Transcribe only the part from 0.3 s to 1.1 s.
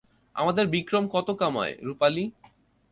আমাদের বিক্রম